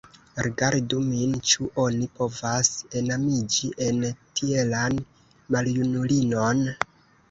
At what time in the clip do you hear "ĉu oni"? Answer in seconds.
1.49-2.09